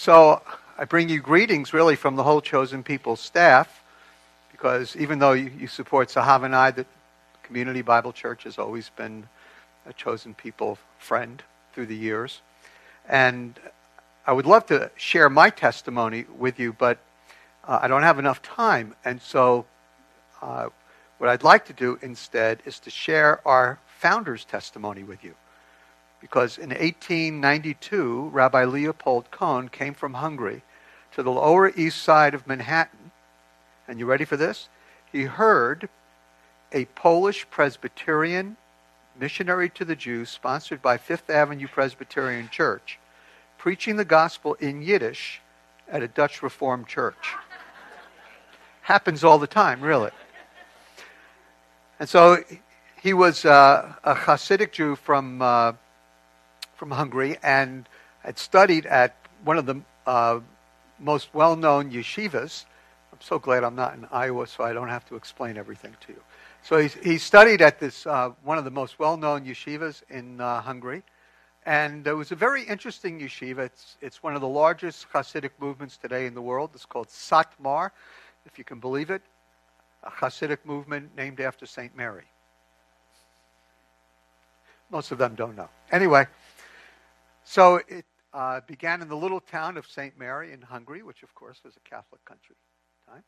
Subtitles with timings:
[0.00, 0.40] So
[0.78, 3.82] I bring you greetings really from the whole Chosen People staff
[4.52, 6.86] because even though you, support Sahavanai, the
[7.42, 9.26] Community Bible Church has always been
[9.86, 11.42] a Chosen People friend
[11.72, 12.42] through the years.
[13.08, 13.58] And
[14.24, 16.98] I would love to share my testimony with you, but
[17.66, 18.94] uh, I don't have enough time.
[19.04, 19.66] And so
[20.40, 20.68] uh,
[21.18, 25.34] what I'd like to do instead is to share our founder's testimony with you.
[26.20, 30.62] Because in 1892, Rabbi Leopold Cohn came from Hungary
[31.12, 33.12] to the Lower East Side of Manhattan.
[33.86, 34.68] And you ready for this?
[35.10, 35.88] He heard
[36.72, 38.56] a Polish Presbyterian
[39.18, 42.98] missionary to the Jews, sponsored by Fifth Avenue Presbyterian Church,
[43.56, 45.40] preaching the gospel in Yiddish
[45.88, 47.34] at a Dutch Reformed church.
[48.82, 50.10] Happens all the time, really.
[52.00, 52.42] And so
[53.02, 55.72] he was uh, a Hasidic Jew from, uh,
[56.78, 57.86] from Hungary and
[58.20, 59.14] had studied at
[59.44, 60.40] one of the uh,
[60.98, 62.64] most well known yeshivas.
[63.12, 66.12] I'm so glad I'm not in Iowa, so I don't have to explain everything to
[66.12, 66.22] you.
[66.62, 70.40] So he, he studied at this uh, one of the most well known yeshivas in
[70.40, 71.02] uh, Hungary.
[71.66, 73.58] And it was a very interesting yeshiva.
[73.58, 76.70] It's, it's one of the largest Hasidic movements today in the world.
[76.72, 77.90] It's called Satmar,
[78.46, 79.20] if you can believe it
[80.02, 81.96] a Hasidic movement named after St.
[81.96, 82.24] Mary.
[84.90, 85.68] Most of them don't know.
[85.92, 86.26] Anyway,
[87.48, 88.04] so it
[88.34, 90.18] uh, began in the little town of St.
[90.18, 92.54] Mary in Hungary, which of course was a Catholic country
[93.08, 93.22] time.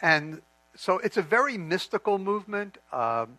[0.00, 0.42] And
[0.76, 2.78] so it's a very mystical movement.
[2.92, 3.36] Um,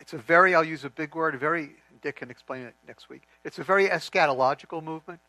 [0.00, 3.22] it's a very, I'll use a big word, very, Dick can explain it next week.
[3.44, 5.20] It's a very eschatological movement.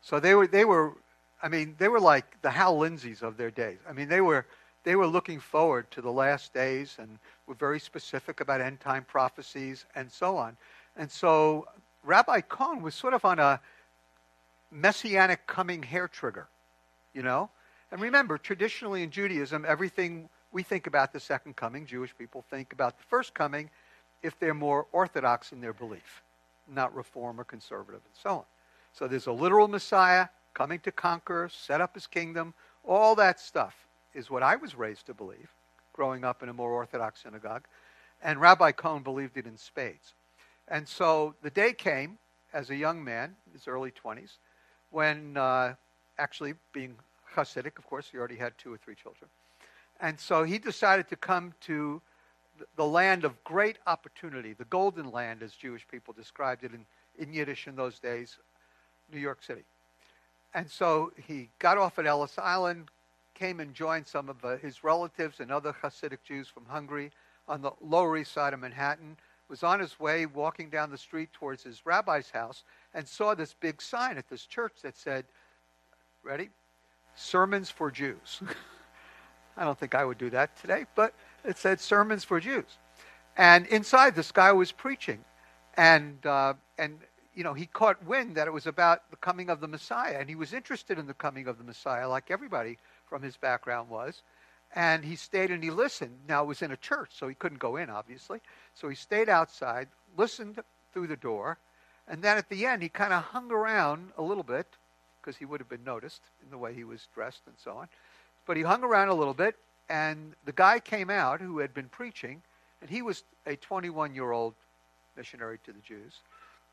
[0.00, 0.94] So they were, they were,
[1.40, 3.78] I mean, they were like the Hal Lindsays of their days.
[3.88, 4.46] I mean, they were
[4.82, 9.04] they were looking forward to the last days and were very specific about end time
[9.04, 10.56] prophecies and so on.
[10.96, 11.66] And so
[12.04, 13.60] Rabbi Cohn was sort of on a
[14.70, 16.48] messianic coming hair trigger,
[17.14, 17.50] you know?
[17.90, 22.72] And remember, traditionally in Judaism, everything we think about the second coming, Jewish people think
[22.72, 23.70] about the first coming
[24.22, 26.22] if they're more orthodox in their belief,
[26.68, 28.44] not reform or conservative and so on.
[28.92, 32.54] So there's a literal Messiah coming to conquer, set up his kingdom,
[32.84, 35.50] all that stuff is what I was raised to believe,
[35.92, 37.64] growing up in a more Orthodox synagogue.
[38.22, 40.14] And Rabbi Cohn believed it in spades.
[40.70, 42.18] And so the day came
[42.52, 44.38] as a young man, his early 20s,
[44.90, 45.74] when uh,
[46.18, 46.94] actually being
[47.34, 49.28] Hasidic, of course, he already had two or three children.
[50.00, 52.00] And so he decided to come to
[52.76, 56.86] the land of great opportunity, the golden land, as Jewish people described it in,
[57.18, 58.38] in Yiddish in those days,
[59.12, 59.64] New York City.
[60.54, 62.88] And so he got off at Ellis Island,
[63.34, 67.10] came and joined some of uh, his relatives and other Hasidic Jews from Hungary
[67.48, 69.16] on the Lower East Side of Manhattan,
[69.50, 72.62] was on his way walking down the street towards his rabbi's house
[72.94, 75.24] and saw this big sign at this church that said,
[76.22, 76.50] Ready?
[77.16, 78.40] Sermons for Jews.
[79.56, 81.12] I don't think I would do that today, but
[81.44, 82.78] it said Sermons for Jews.
[83.36, 85.24] And inside, this guy was preaching.
[85.74, 86.98] And, uh, and
[87.34, 90.28] you know, he caught wind that it was about the coming of the Messiah, and
[90.28, 94.22] he was interested in the coming of the Messiah, like everybody from his background was.
[94.74, 96.20] And he stayed and he listened.
[96.28, 98.40] Now, it was in a church, so he couldn't go in, obviously.
[98.74, 100.60] So he stayed outside, listened
[100.92, 101.58] through the door,
[102.06, 104.66] and then at the end, he kind of hung around a little bit
[105.20, 107.88] because he would have been noticed in the way he was dressed and so on.
[108.46, 109.56] But he hung around a little bit,
[109.88, 112.42] and the guy came out who had been preaching,
[112.80, 114.54] and he was a 21 year old
[115.16, 116.20] missionary to the Jews,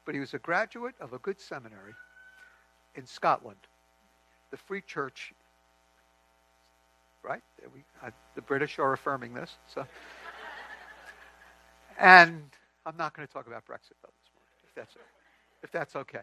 [0.05, 1.93] but he was a graduate of a good seminary
[2.95, 3.59] in Scotland,
[4.49, 5.33] the Free Church
[7.23, 7.41] right?
[7.73, 9.57] We, uh, the British are affirming this.
[9.67, 9.85] So,
[11.99, 12.43] and
[12.85, 14.95] I'm not going to talk about Brexit though this morning, if that's
[15.63, 16.21] if that's okay.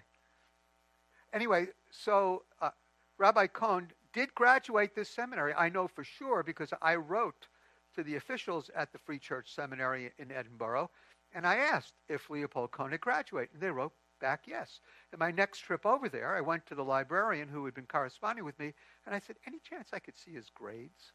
[1.33, 2.71] Anyway, so uh,
[3.19, 5.55] Rabbi Cohn did graduate this seminary.
[5.55, 7.49] I know for sure because I wrote
[7.97, 10.91] to the officials at the Free Church Seminary in Edinburgh,
[11.35, 14.81] and I asked if Leopold Cohn had graduated, and they wrote back yes.
[15.13, 18.45] And my next trip over there, I went to the librarian who had been corresponding
[18.45, 18.73] with me,
[19.07, 21.13] and I said, Any chance I could see his grades?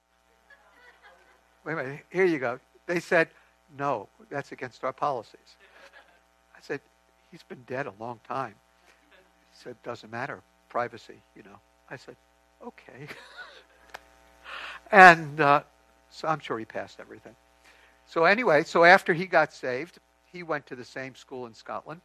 [1.66, 2.60] wait a minute, here you go.
[2.86, 3.30] They said,
[3.78, 5.58] No, that's against our policies.
[6.56, 6.82] I said,
[7.32, 8.56] He's been dead a long time.
[9.52, 11.60] He said, Doesn't matter, privacy, you know.
[11.90, 12.16] I said,
[12.66, 13.08] Okay.
[14.92, 15.64] and uh,
[16.10, 17.36] so I'm sure he passed everything.
[18.06, 20.00] So, anyway, so after he got saved,
[20.32, 22.02] he went to the same school in Scotland.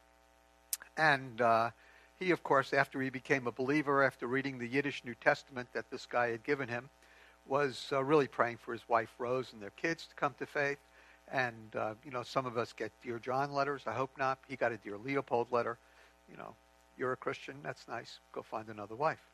[0.96, 1.70] And uh,
[2.18, 5.90] he, of course, after he became a believer, after reading the Yiddish New Testament that
[5.90, 6.88] this guy had given him,
[7.46, 10.78] was uh, really praying for his wife Rose and their kids to come to faith.
[11.32, 13.82] And, uh, you know, some of us get Dear John letters.
[13.86, 14.38] I hope not.
[14.48, 15.78] He got a Dear Leopold letter.
[16.30, 16.54] You know,
[16.96, 17.56] you're a Christian.
[17.62, 18.20] That's nice.
[18.32, 19.30] Go find another wife.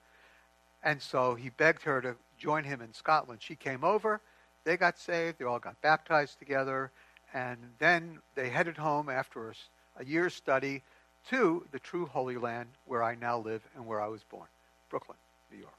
[0.82, 3.42] And so he begged her to join him in Scotland.
[3.42, 4.20] She came over.
[4.64, 5.38] They got saved.
[5.38, 6.90] They all got baptized together.
[7.34, 9.54] And then they headed home after a,
[9.98, 10.82] a year's study
[11.28, 14.48] to the true Holy Land where I now live and where I was born,
[14.88, 15.18] Brooklyn,
[15.52, 15.74] New York.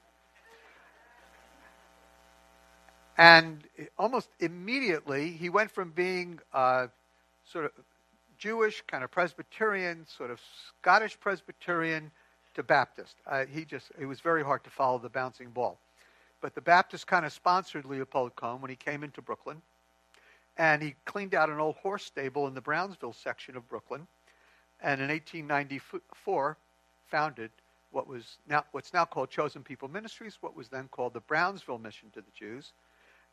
[3.18, 3.62] And
[3.98, 6.86] almost immediately, he went from being uh,
[7.44, 7.72] sort of
[8.38, 10.40] Jewish, kind of Presbyterian, sort of
[10.80, 12.10] Scottish Presbyterian,
[12.54, 13.16] to Baptist.
[13.26, 15.78] Uh, he just it was very hard to follow the bouncing ball.
[16.40, 19.62] But the Baptist kind of sponsored Leopold Cohn when he came into Brooklyn,
[20.56, 24.06] and he cleaned out an old horse stable in the Brownsville section of Brooklyn,
[24.82, 26.56] and in 1894
[27.06, 27.50] founded
[27.90, 31.78] what was now what's now called Chosen People Ministries, what was then called the Brownsville
[31.78, 32.72] Mission to the Jews.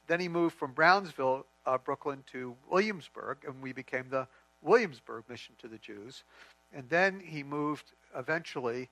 [0.07, 4.27] Then he moved from Brownsville, uh, Brooklyn, to Williamsburg, and we became the
[4.61, 6.23] Williamsburg Mission to the Jews.
[6.73, 7.85] And then he moved
[8.15, 8.89] eventually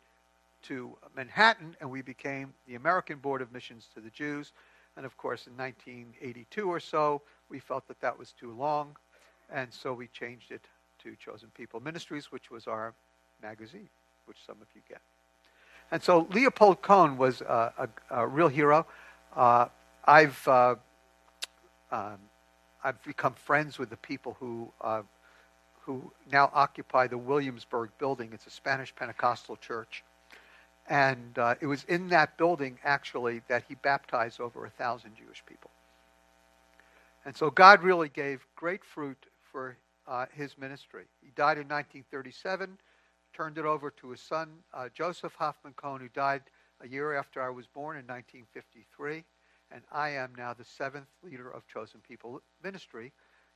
[0.63, 4.53] to Manhattan, and we became the American Board of Missions to the Jews.
[4.95, 8.95] And of course, in 1982 or so, we felt that that was too long,
[9.51, 10.68] and so we changed it
[11.03, 12.94] to Chosen People Ministries, which was our
[13.41, 13.89] magazine,
[14.25, 15.01] which some of you get.
[15.91, 18.85] And so Leopold Cohn was a, a, a real hero.
[19.35, 19.67] Uh,
[20.05, 20.75] I've uh,
[21.91, 22.17] um,
[22.83, 25.03] I've become friends with the people who uh,
[25.81, 28.29] who now occupy the Williamsburg building.
[28.33, 30.03] It's a Spanish Pentecostal church.
[30.89, 35.43] And uh, it was in that building, actually, that he baptized over a thousand Jewish
[35.45, 35.69] people.
[37.25, 39.17] And so God really gave great fruit
[39.51, 39.77] for
[40.07, 41.06] uh, his ministry.
[41.21, 42.77] He died in 1937,
[43.33, 46.44] turned it over to his son, uh, Joseph Hoffman Cohn, who died
[46.81, 49.24] a year after I was born in 1953.
[49.71, 53.12] And I am now the seventh leader of Chosen People Ministry.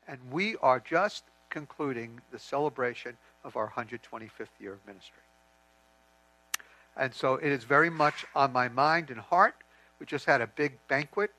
[0.07, 5.21] And we are just concluding the celebration of our 125th year of ministry.
[6.97, 9.56] And so it is very much on my mind and heart.
[10.00, 11.31] We just had a big banquet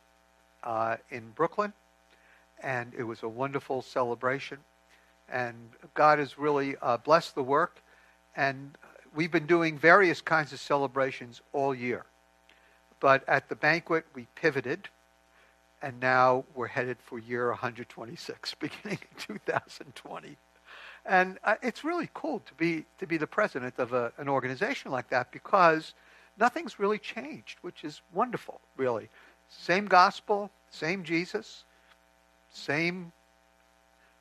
[0.63, 1.73] uh, in Brooklyn,
[2.63, 4.59] and it was a wonderful celebration.
[5.31, 7.83] And God has really uh, blessed the work.
[8.37, 8.77] And
[9.15, 12.05] we've been doing various kinds of celebrations all year.
[13.01, 14.89] But at the banquet, we pivoted,
[15.83, 20.37] and now we're headed for year 126, beginning in 2020.
[21.05, 24.93] And uh, it's really cool to be to be the president of a, an organization
[24.93, 25.95] like that because
[26.39, 29.09] nothing's really changed, which is wonderful, really.
[29.49, 31.65] Same gospel, same Jesus,
[32.53, 33.13] same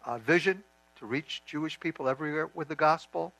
[0.06, 0.64] uh, vision
[1.02, 3.34] to reach Jewish people everywhere with the gospel.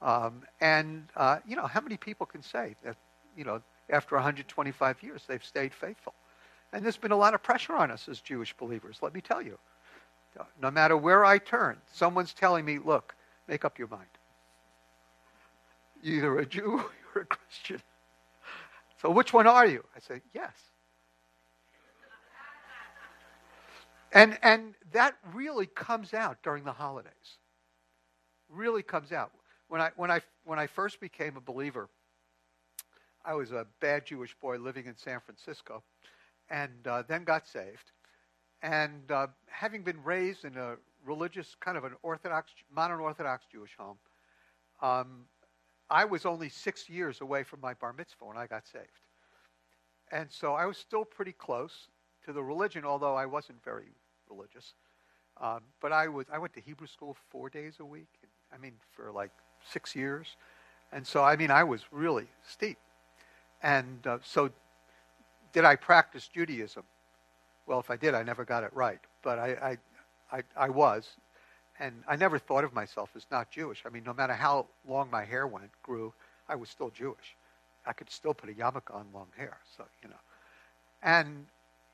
[0.00, 2.96] Um, and uh, you know, how many people can say that
[3.36, 6.14] you know after 125 years they've stayed faithful?
[6.72, 8.98] And there's been a lot of pressure on us as Jewish believers.
[9.02, 9.58] Let me tell you.
[10.62, 13.16] No matter where I turn, someone's telling me, look,
[13.48, 14.06] make up your mind.
[16.02, 17.82] You're either a Jew or a Christian.
[19.02, 19.84] So which one are you?
[19.96, 20.52] I say, yes.
[24.12, 27.38] And, and that really comes out during the holidays.
[28.48, 29.30] Really comes out.
[29.68, 31.88] When I, when, I, when I first became a believer,
[33.24, 35.82] I was a bad Jewish boy living in San Francisco
[36.48, 37.92] and uh, then got saved.
[38.62, 43.76] And uh, having been raised in a religious, kind of an Orthodox, modern Orthodox Jewish
[43.78, 43.96] home,
[44.82, 45.26] um,
[45.88, 48.86] I was only six years away from my bar mitzvah when I got saved.
[50.10, 51.88] And so I was still pretty close
[52.24, 53.88] to the religion, although I wasn't very
[54.28, 54.74] religious.
[55.40, 58.08] Um, but I was I went to Hebrew school four days a week.
[58.52, 59.30] I mean, for like
[59.64, 60.36] six years,
[60.92, 62.78] and so I mean I was really steep.
[63.62, 64.50] And uh, so,
[65.52, 66.84] did I practice Judaism?
[67.66, 69.00] Well, if I did, I never got it right.
[69.22, 69.78] But I,
[70.32, 71.08] I, I, I was.
[71.78, 73.82] And I never thought of myself as not Jewish.
[73.86, 76.12] I mean, no matter how long my hair went, grew,
[76.48, 77.36] I was still Jewish.
[77.86, 79.58] I could still put a yarmulke on long hair.
[79.76, 80.16] So, you know.
[81.02, 81.46] And,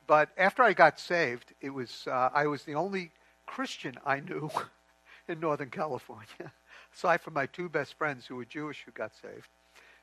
[0.07, 3.11] but after I got saved, it was, uh, I was the only
[3.47, 4.51] Christian I knew
[5.29, 6.53] in Northern California,
[6.95, 9.49] aside from my two best friends who were Jewish who got saved.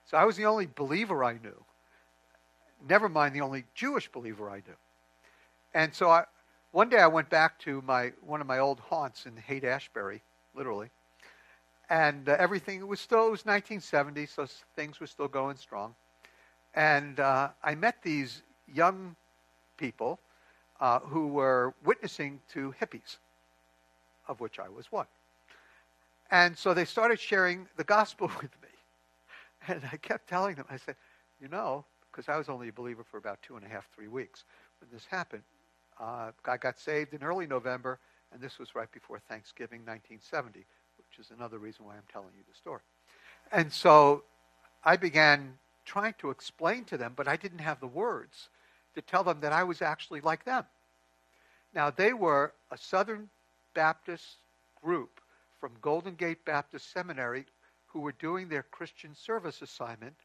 [0.05, 1.63] So I was the only believer I knew.
[2.87, 4.75] Never mind the only Jewish believer I knew.
[5.73, 6.25] And so I,
[6.71, 10.21] one day I went back to my one of my old haunts in Haight Ashbury,
[10.53, 10.89] literally,
[11.89, 14.45] and uh, everything was still it was 1970, so
[14.75, 15.95] things were still going strong.
[16.73, 19.15] And uh, I met these young
[19.83, 20.17] people
[20.79, 23.17] uh, who were witnessing to hippies,
[24.29, 25.07] of which I was one.
[26.31, 28.69] And so they started sharing the gospel with me.
[29.67, 30.95] And I kept telling them, I said,
[31.41, 34.07] you know, because I was only a believer for about two and a half, three
[34.07, 34.45] weeks
[34.79, 35.43] when this happened.
[35.99, 37.99] Uh, I got saved in early November,
[38.31, 42.43] and this was right before Thanksgiving 1970, which is another reason why I'm telling you
[42.49, 42.83] the story.
[43.51, 44.23] And so
[44.85, 48.47] I began trying to explain to them, but I didn't have the words
[48.95, 50.65] to tell them that I was actually like them.
[51.73, 53.29] Now, they were a Southern
[53.73, 54.37] Baptist
[54.81, 55.19] group
[55.59, 57.45] from Golden Gate Baptist Seminary
[57.87, 60.15] who were doing their Christian service assignment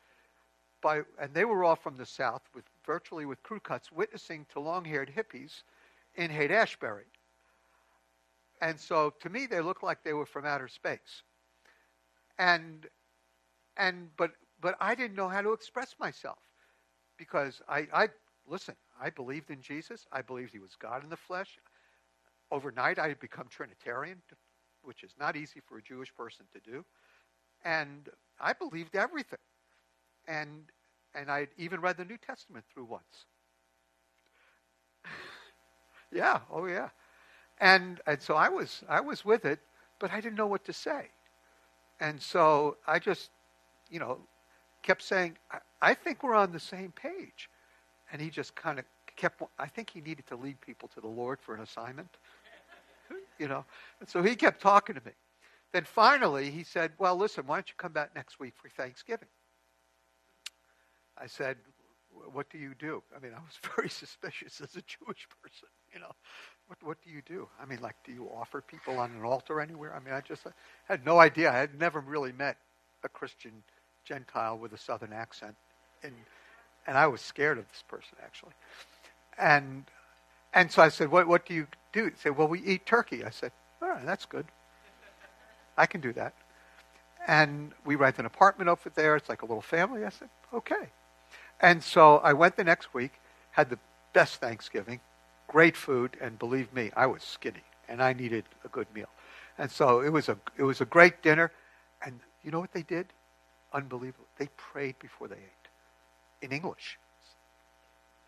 [0.81, 4.61] by, and they were all from the South, with virtually with crew cuts, witnessing to
[4.61, 5.63] long-haired hippies
[6.17, 7.05] in Haight Ashbury.
[8.61, 11.23] And so, to me, they looked like they were from outer space.
[12.39, 12.87] And,
[13.77, 16.39] and but, but I didn't know how to express myself
[17.17, 18.09] because I, I
[18.49, 18.75] listen.
[19.01, 20.07] I believed in Jesus.
[20.13, 21.59] I believed he was God in the flesh.
[22.51, 24.23] Overnight, I had become Trinitarian,
[24.83, 26.85] which is not easy for a Jewish person to do.
[27.65, 28.09] And
[28.41, 29.39] I believed everything.
[30.27, 30.65] And,
[31.15, 33.27] and I even read the New Testament through once.
[36.13, 36.89] yeah, oh yeah.
[37.61, 39.61] And, and so I was, I was with it,
[39.99, 41.09] but I didn't know what to say.
[42.01, 43.31] And so I just,
[43.91, 44.19] you know,
[44.83, 47.49] kept saying, I, I think we're on the same page.
[48.13, 48.85] And he just kind of
[49.17, 52.09] kept, I think he needed to lead people to the Lord for an assignment,
[53.39, 53.65] you know.
[54.01, 55.13] And so he kept talking to me.
[55.73, 59.29] Then finally he said, Well, listen, why don't you come back next week for Thanksgiving?
[61.21, 61.57] I said,
[62.33, 63.03] What do you do?
[63.15, 66.13] I mean, I was very suspicious as a Jewish person, you know.
[66.69, 67.49] What, what do you do?
[67.61, 69.95] I mean, like, do you offer people on an altar anywhere?
[69.95, 70.51] I mean, I just I
[70.85, 71.51] had no idea.
[71.51, 72.57] I had never really met
[73.05, 73.53] a Christian
[74.05, 75.55] Gentile with a Southern accent.
[76.03, 76.15] And,
[76.89, 78.55] and I was scared of this person, actually.
[79.39, 79.85] And,
[80.55, 82.07] and so I said, what, what do you do?
[82.07, 83.23] He said, well, we eat turkey.
[83.25, 83.53] I said,
[83.83, 84.47] all right, that's good.
[85.77, 86.33] I can do that.
[87.29, 89.17] And we rent an apartment over there.
[89.17, 90.05] It's like a little family.
[90.07, 90.89] I said, okay.
[91.61, 93.13] And so I went the next week,
[93.51, 93.79] had the
[94.15, 95.01] best Thanksgiving,
[95.47, 99.09] great food, and believe me, I was skinny and I needed a good meal.
[99.59, 101.53] And so it was a it was a great dinner.
[102.05, 103.13] And you know what they did?
[103.75, 104.27] Unbelievable.
[104.39, 105.58] They prayed before they ate
[106.43, 106.99] in English.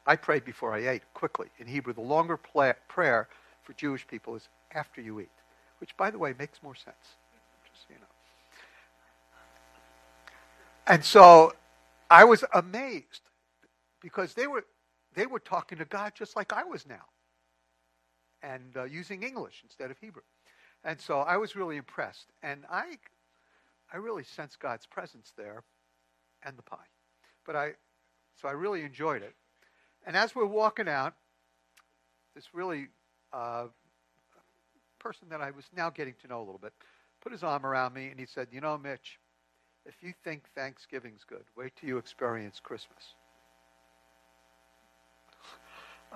[0.07, 1.49] I prayed before I ate quickly.
[1.59, 3.29] In Hebrew, the longer prayer
[3.63, 5.31] for Jewish people is after you eat,
[5.79, 7.17] which, by the way, makes more sense.
[7.73, 8.07] Just you know.
[10.87, 11.55] And so
[12.11, 13.23] I was amazed
[14.01, 14.65] because they were
[15.15, 17.05] they were talking to God just like I was now,
[18.43, 20.23] and uh, using English instead of Hebrew.
[20.83, 22.99] And so I was really impressed, and I
[23.93, 25.63] I really sensed God's presence there,
[26.43, 26.89] and the pie.
[27.45, 27.75] But I
[28.41, 29.35] so I really enjoyed it.
[30.07, 31.15] And as we're walking out,
[32.35, 32.89] this really
[33.33, 33.67] uh,
[34.99, 36.73] person that I was now getting to know a little bit
[37.21, 39.19] put his arm around me and he said, You know, Mitch,
[39.87, 43.15] if you think Thanksgiving's good, wait till you experience Christmas.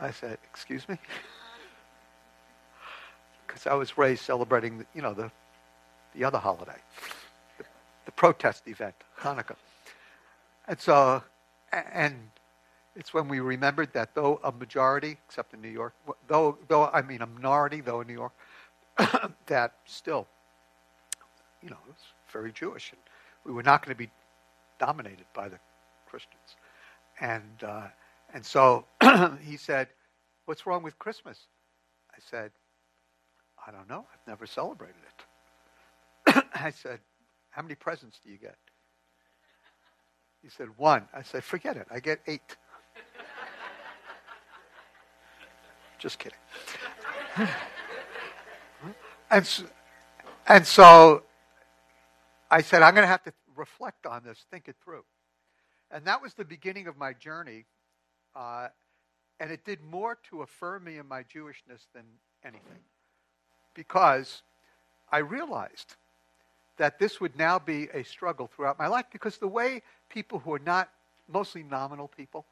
[0.01, 0.99] I said, Excuse me?
[3.47, 5.31] Because I was raised celebrating, you know, the,
[6.13, 6.79] the other holiday,
[7.57, 7.65] the,
[8.05, 9.55] the protest event, Hanukkah.
[10.67, 11.23] And so,
[11.93, 12.31] and
[12.97, 15.95] it's when we remembered that though a majority, except in New York,
[16.29, 18.33] though, though I mean a minority, though in New York,
[19.47, 20.27] that still,
[21.63, 23.01] you know, it's very Jewish, and
[23.45, 24.11] we were not going to be
[24.79, 25.59] dominated by the
[26.07, 26.57] Christians.
[27.21, 27.89] And uh,
[28.33, 28.87] and so
[29.43, 29.89] he said,
[30.47, 31.39] "What's wrong with Christmas?"
[32.13, 32.53] I said,
[33.67, 34.07] "I don't know.
[34.13, 35.03] I've never celebrated
[36.27, 37.01] it." I said,
[37.51, 38.57] "How many presents do you get?"
[40.45, 41.87] He said, "One." I said, "Forget it.
[41.91, 42.59] I get eight.
[45.99, 46.39] Just kidding.
[49.31, 49.65] and, so,
[50.47, 51.23] and so
[52.51, 55.05] I said, I'm going to have to reflect on this, think it through.
[55.91, 57.65] And that was the beginning of my journey.
[58.37, 58.69] Uh,
[59.41, 62.05] and it did more to affirm me in my Jewishness than
[62.45, 62.83] anything.
[63.75, 64.43] Because
[65.11, 65.97] I realized
[66.77, 70.53] that this would now be a struggle throughout my life because the way people who
[70.53, 70.89] are not
[71.29, 72.47] mostly nominal people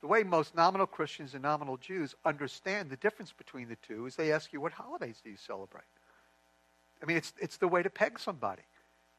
[0.00, 4.16] the way most nominal Christians and nominal Jews understand the difference between the two is
[4.16, 5.84] they ask you, what holidays do you celebrate?
[7.02, 8.62] I mean, it's, it's the way to peg somebody.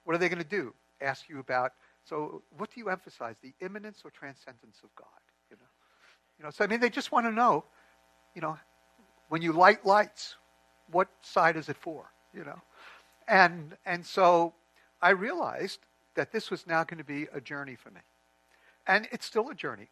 [0.04, 0.74] What are they going to do?
[1.00, 5.08] Ask you about, so what do you emphasize, the immanence or transcendence of God?
[5.52, 5.70] You know,
[6.40, 7.64] you know so I mean, they just want to know,
[8.36, 8.58] you know,
[9.30, 10.36] when you light lights,
[10.90, 12.12] what side is it for?
[12.34, 12.60] You know,
[13.32, 14.54] and and so
[15.02, 15.80] I realized
[16.16, 18.02] that this was now going to be a journey for me,
[18.86, 19.88] and it's still a journey.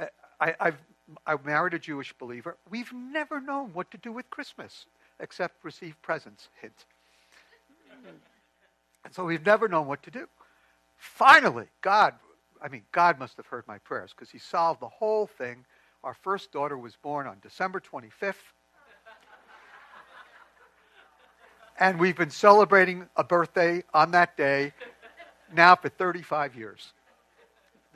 [0.00, 0.06] Uh,
[0.40, 0.78] I, I've,
[1.26, 2.56] I married a Jewish believer.
[2.70, 4.86] We've never known what to do with Christmas
[5.20, 6.86] except receive presents, hint.
[9.04, 10.26] and so we've never known what to do.
[10.96, 12.14] Finally, God,
[12.62, 15.64] I mean, God must have heard my prayers because He solved the whole thing.
[16.02, 18.34] Our first daughter was born on December 25th.
[21.80, 24.72] And we've been celebrating a birthday on that day
[25.54, 26.92] now for 35 years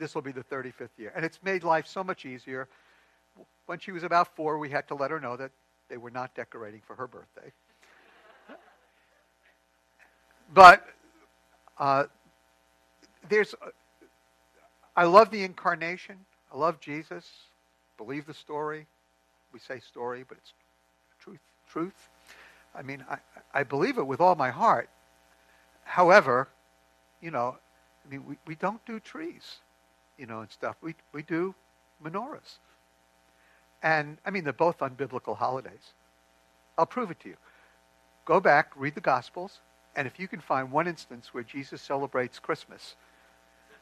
[0.03, 1.11] this will be the 35th year.
[1.15, 2.67] And it's made life so much easier.
[3.67, 5.51] When she was about four, we had to let her know that
[5.89, 7.51] they were not decorating for her birthday.
[10.53, 10.85] But
[11.77, 12.05] uh,
[13.29, 13.69] there's, uh,
[14.95, 16.17] I love the incarnation.
[16.53, 17.25] I love Jesus.
[17.97, 18.85] Believe the story.
[19.53, 20.53] We say story, but it's
[21.19, 21.39] truth.
[21.69, 22.09] Truth.
[22.75, 23.17] I mean, I,
[23.53, 24.89] I believe it with all my heart.
[25.83, 26.49] However,
[27.21, 27.57] you know,
[28.05, 29.59] I mean, we, we don't do trees,
[30.17, 30.75] you know, and stuff.
[30.81, 31.55] We, we do
[32.03, 32.57] menorahs.
[33.81, 35.93] And, I mean, they're both unbiblical holidays.
[36.77, 37.37] I'll prove it to you.
[38.25, 39.59] Go back, read the Gospels,
[39.95, 42.95] and if you can find one instance where Jesus celebrates Christmas,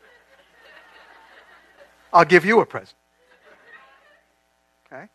[2.13, 2.98] I'll give you a present.
[4.91, 5.05] Okay?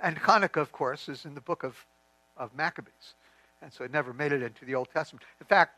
[0.00, 1.84] And Hanukkah, of course, is in the book of,
[2.38, 3.14] of Maccabees.
[3.62, 5.24] And so it never made it into the Old Testament.
[5.40, 5.74] In fact,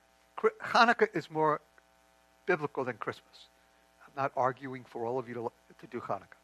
[0.63, 1.61] Hanukkah is more
[2.47, 3.49] biblical than Christmas.
[4.07, 6.39] I'm not arguing for all of you to, to do Hanukkah.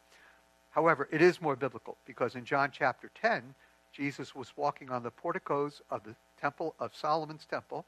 [0.71, 3.53] However, it is more biblical because in John chapter 10,
[3.91, 7.85] Jesus was walking on the porticos of the temple of Solomon's temple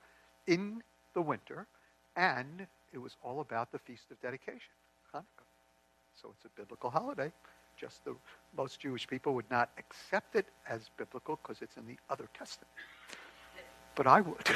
[0.47, 0.81] in
[1.13, 1.67] the winter,
[2.15, 4.73] and it was all about the Feast of Dedication,
[5.13, 5.45] Hanukkah.
[6.19, 7.31] So it's a biblical holiday.
[7.79, 8.15] Just the
[8.57, 12.71] most Jewish people would not accept it as biblical because it's in the other testament.
[13.95, 14.49] But I would.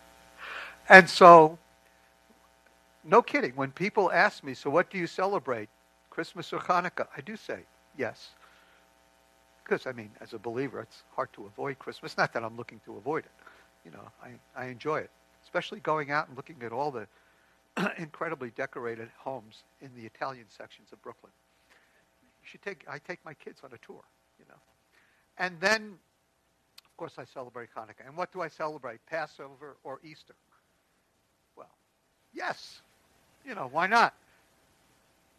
[0.88, 1.58] and so,
[3.04, 5.68] no kidding, when people ask me, so what do you celebrate,
[6.10, 7.06] Christmas or Hanukkah?
[7.16, 7.60] I do say
[7.96, 8.30] yes.
[9.64, 12.18] Because, I mean, as a believer, it's hard to avoid Christmas.
[12.18, 13.30] Not that I'm looking to avoid it.
[13.84, 14.30] You know, I,
[14.60, 15.10] I enjoy it,
[15.42, 17.06] especially going out and looking at all the
[17.98, 21.32] incredibly decorated homes in the Italian sections of Brooklyn.
[22.42, 24.02] You should take, I take my kids on a tour,
[24.38, 24.60] you know.
[25.38, 25.94] And then,
[26.84, 28.06] of course, I celebrate Hanukkah.
[28.06, 29.00] And what do I celebrate?
[29.06, 30.34] Passover or Easter?
[31.56, 31.70] Well,
[32.34, 32.80] yes.
[33.46, 34.14] You know, why not?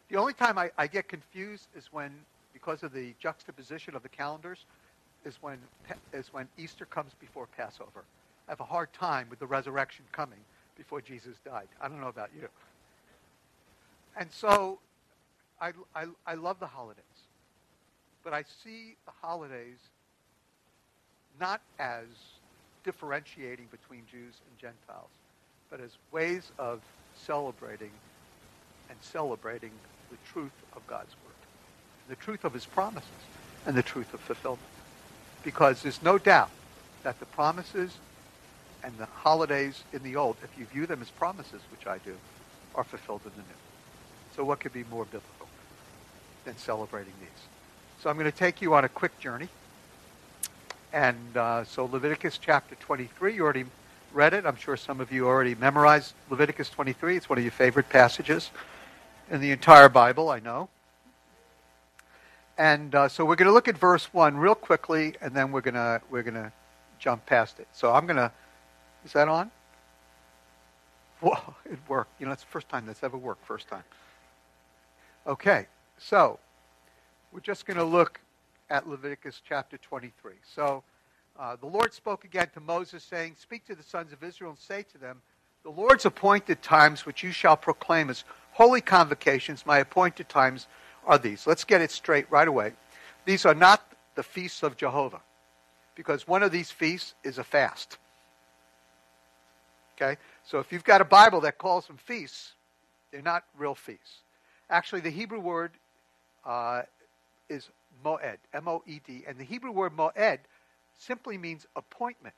[0.10, 2.12] The only time I, I get confused is when,
[2.54, 4.66] because of the juxtaposition of the calendars,
[5.26, 5.58] is when,
[6.14, 8.04] is when Easter comes before Passover.
[8.48, 10.40] I have a hard time with the resurrection coming
[10.78, 11.68] before Jesus died.
[11.82, 12.48] I don't know about you.
[14.18, 14.80] And so
[15.64, 17.04] I, I, I love the holidays.
[18.24, 19.78] But I see the holidays
[21.40, 22.04] not as
[22.84, 25.10] differentiating between Jews and Gentiles,
[25.72, 26.82] but as ways of
[27.26, 27.92] celebrating
[28.90, 29.72] and celebrating
[30.12, 33.10] the truth of God's word, the truth of his promises,
[33.66, 34.62] and the truth of fulfillment.
[35.46, 36.52] Because there's no doubt
[37.04, 37.92] that the promises
[38.84, 42.16] and the holidays in the old, if you view them as promises, which I do,
[42.76, 44.36] are fulfilled in the new.
[44.36, 45.43] So what could be more biblical
[46.46, 47.30] than celebrating these?
[48.02, 49.50] So I'm going to take you on a quick journey.
[50.92, 53.66] And uh, so Leviticus chapter 23, you already
[54.14, 54.46] read it.
[54.46, 57.18] I'm sure some of you already memorized Leviticus 23.
[57.18, 58.52] It's one of your favorite passages
[59.32, 60.70] in the entire Bible, I know.
[62.58, 65.62] And uh, so we're going to look at verse 1 real quickly, and then we're
[65.62, 66.52] going to, we're going to
[67.00, 67.68] jump past it.
[67.74, 68.32] So I'm going to
[69.06, 69.52] is that on?
[71.20, 72.20] Whoa, it worked.
[72.20, 73.84] You know, it's the first time that's ever worked, first time.
[75.26, 76.40] Okay, so
[77.32, 78.20] we're just going to look
[78.70, 80.34] at Leviticus chapter 23.
[80.44, 80.84] So
[81.40, 84.60] uh, the Lord spoke again to Moses, saying, Speak to the sons of Israel and
[84.60, 85.22] say to them,
[85.64, 90.68] The Lord's appointed times which you shall proclaim as holy convocations, my appointed times
[91.06, 91.48] are these.
[91.48, 92.74] Let's get it straight right away.
[93.26, 95.22] These are not the feasts of Jehovah,
[95.96, 97.98] because one of these feasts is a fast.
[99.96, 100.18] Okay?
[100.44, 102.54] So if you've got a Bible that calls them feasts,
[103.12, 104.22] they're not real feasts.
[104.70, 105.72] Actually, the Hebrew word
[106.46, 106.84] uh,
[107.50, 107.70] is
[108.04, 109.24] moed, M O E D.
[109.28, 110.40] And the Hebrew word moed
[110.98, 112.36] simply means appointment.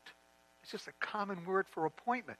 [0.61, 2.39] It's just a common word for appointment.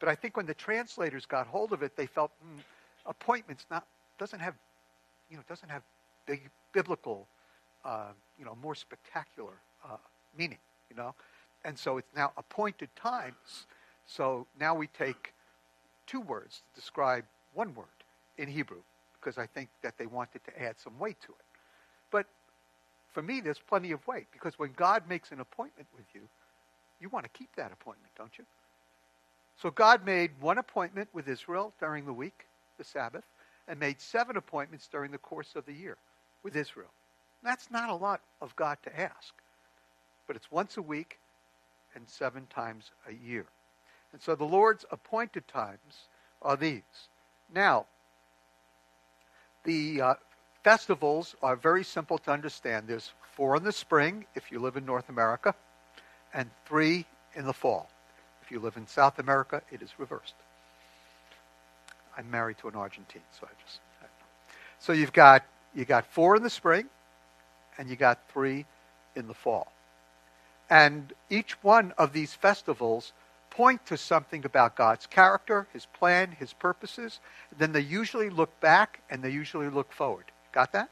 [0.00, 2.60] But I think when the translators got hold of it, they felt mm,
[3.06, 3.86] appointments not
[4.18, 4.54] doesn't have,
[5.30, 5.82] you know, doesn't have
[6.26, 7.26] big biblical,
[7.84, 9.96] uh, you know, more spectacular uh,
[10.36, 10.58] meaning,
[10.90, 11.14] you know.
[11.64, 13.66] And so it's now appointed times
[14.06, 15.32] so now we take
[16.06, 17.86] two words to describe one word
[18.36, 18.82] in Hebrew
[19.24, 21.44] because I think that they wanted to add some weight to it.
[22.10, 22.26] But
[23.12, 26.22] for me, there's plenty of weight because when God makes an appointment with you,
[27.00, 28.44] you want to keep that appointment, don't you?
[29.56, 33.24] So God made one appointment with Israel during the week, the Sabbath,
[33.68, 35.96] and made seven appointments during the course of the year
[36.42, 36.90] with Israel.
[37.42, 39.34] That's not a lot of God to ask,
[40.26, 41.18] but it's once a week
[41.94, 43.46] and seven times a year.
[44.12, 46.08] And so the Lord's appointed times
[46.42, 46.82] are these.
[47.52, 47.86] Now,
[49.64, 50.14] the uh,
[50.62, 52.86] festivals are very simple to understand.
[52.86, 55.54] There's four in the spring if you live in North America,
[56.32, 57.88] and three in the fall.
[58.42, 60.34] If you live in South America, it is reversed.
[62.16, 63.80] I'm married to an Argentine, so I just.
[64.78, 66.86] So you've got you got four in the spring,
[67.78, 68.66] and you got three
[69.16, 69.72] in the fall.
[70.70, 73.12] And each one of these festivals
[73.54, 77.20] point to something about God's character, His plan, His purposes.
[77.56, 80.24] Then they usually look back and they usually look forward.
[80.52, 80.90] Got that?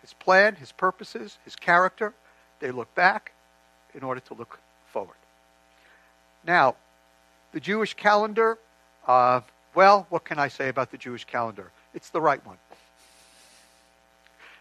[0.00, 2.12] His plan, His purposes, His character.
[2.58, 3.32] They look back
[3.94, 4.58] in order to look
[4.92, 5.16] forward.
[6.44, 6.76] Now,
[7.52, 8.58] the Jewish calendar,
[9.06, 9.40] uh,
[9.74, 11.70] well, what can I say about the Jewish calendar?
[11.94, 12.58] It's the right one.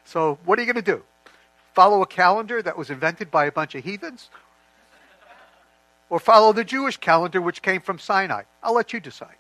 [0.05, 1.03] So, what are you going to do?
[1.73, 4.29] Follow a calendar that was invented by a bunch of heathens?
[6.09, 8.43] Or follow the Jewish calendar, which came from Sinai?
[8.63, 9.35] I'll let you decide.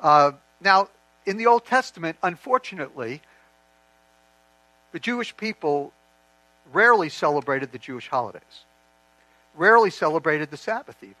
[0.00, 0.88] Uh, now,
[1.26, 3.20] in the Old Testament, unfortunately,
[4.92, 5.92] the Jewish people
[6.72, 8.64] rarely celebrated the Jewish holidays,
[9.54, 11.14] rarely celebrated the Sabbath, even,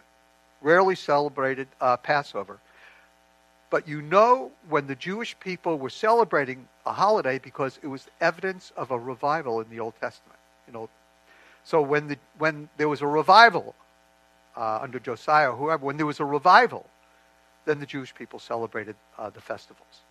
[0.62, 2.58] rarely celebrated uh, Passover.
[3.70, 8.72] But you know when the Jewish people were celebrating a holiday because it was evidence
[8.76, 10.38] of a revival in the Old Testament.
[10.66, 10.88] You know,
[11.64, 13.74] so when the when there was a revival
[14.56, 16.86] uh, under Josiah, whoever, when there was a revival,
[17.64, 20.02] then the Jewish people celebrated uh, the festivals.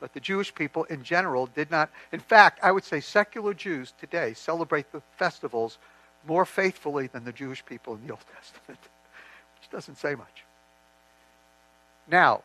[0.00, 1.90] But the Jewish people in general did not.
[2.10, 5.78] In fact, I would say secular Jews today celebrate the festivals
[6.26, 8.80] more faithfully than the Jewish people in the Old Testament,
[9.60, 10.44] which doesn't say much.
[12.08, 12.42] Now,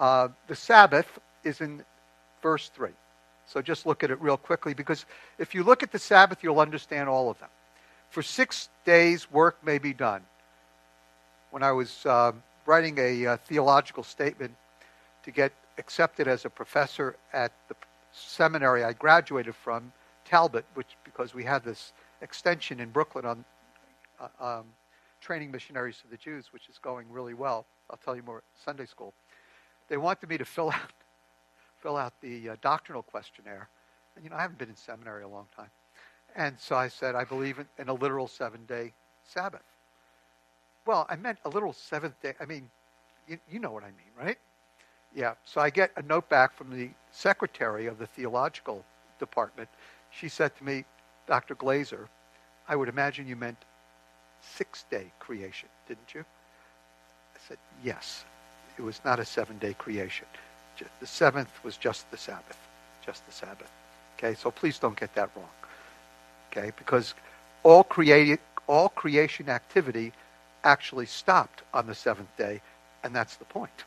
[0.00, 1.84] uh, the Sabbath is in
[2.42, 2.90] verse 3.
[3.46, 5.06] So just look at it real quickly because
[5.38, 7.48] if you look at the Sabbath, you'll understand all of them.
[8.10, 10.22] For six days, work may be done.
[11.50, 12.32] When I was uh,
[12.66, 14.54] writing a uh, theological statement
[15.24, 17.74] to get accepted as a professor at the
[18.12, 19.92] seminary I graduated from,
[20.24, 23.44] Talbot, which because we had this extension in Brooklyn on
[24.20, 24.64] uh, um,
[25.20, 27.64] training missionaries to the Jews, which is going really well.
[27.90, 29.14] I'll tell you more Sunday school.
[29.88, 30.92] They wanted me to fill out
[31.80, 33.68] fill out the uh, doctrinal questionnaire,
[34.16, 35.70] and you know I haven't been in seminary a long time,
[36.36, 38.92] and so I said I believe in, a literal seven day
[39.24, 39.62] Sabbath.
[40.86, 42.34] Well, I meant a literal seventh day.
[42.40, 42.70] I mean,
[43.28, 44.38] you, you know what I mean, right?
[45.14, 45.34] Yeah.
[45.44, 48.84] So I get a note back from the secretary of the theological
[49.18, 49.68] department.
[50.10, 50.84] She said to me,
[51.26, 51.54] Dr.
[51.54, 52.08] Glaser,
[52.68, 53.58] I would imagine you meant
[54.40, 56.24] six day creation, didn't you?
[57.34, 58.24] I said, yes.
[58.78, 60.26] It was not a seven day creation.
[61.00, 62.58] The seventh was just the Sabbath.
[63.04, 63.70] Just the Sabbath.
[64.16, 65.48] Okay, so please don't get that wrong.
[66.50, 67.14] Okay, because
[67.62, 70.12] all created all creation activity
[70.62, 72.60] actually stopped on the seventh day,
[73.02, 73.84] and that's the point.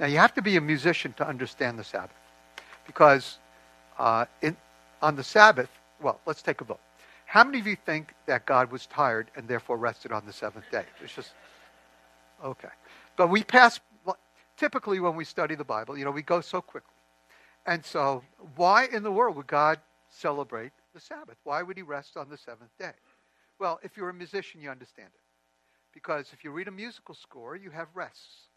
[0.00, 2.16] Now, you have to be a musician to understand the Sabbath.
[2.86, 3.38] Because
[3.98, 4.56] uh, in,
[5.02, 6.80] on the Sabbath, well, let's take a vote.
[7.26, 10.70] How many of you think that God was tired and therefore rested on the seventh
[10.70, 10.84] day?
[11.02, 11.32] It's just,
[12.44, 12.68] okay.
[13.16, 13.80] But we pass,
[14.56, 16.92] typically when we study the Bible, you know, we go so quickly.
[17.66, 18.22] And so,
[18.54, 21.36] why in the world would God celebrate the Sabbath?
[21.44, 22.94] Why would he rest on the seventh day?
[23.60, 25.20] Well, if you're a musician, you understand it.
[25.92, 28.48] Because if you read a musical score, you have rests.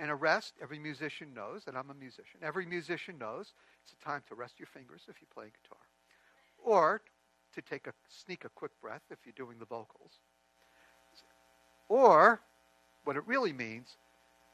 [0.00, 3.52] And a rest, every musician knows, and I'm a musician, every musician knows
[3.84, 5.82] it's a time to rest your fingers if you play guitar.
[6.58, 7.00] Or
[7.54, 10.12] to take a sneak a quick breath if you're doing the vocals.
[11.88, 12.40] Or
[13.04, 13.96] what it really means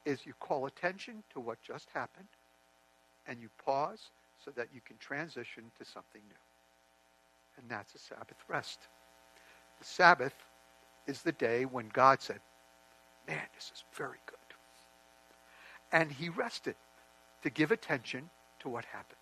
[0.05, 2.29] is you call attention to what just happened
[3.27, 4.11] and you pause
[4.43, 6.44] so that you can transition to something new.
[7.57, 8.79] And that's a Sabbath rest.
[9.79, 10.33] The Sabbath
[11.07, 12.39] is the day when God said,
[13.27, 14.37] Man, this is very good.
[15.91, 16.75] And he rested
[17.43, 19.17] to give attention to what happened